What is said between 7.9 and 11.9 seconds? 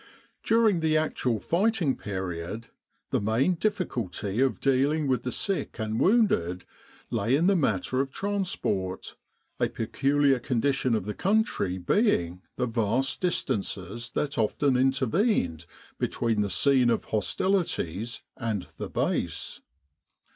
of transport, a peculiar condition of the country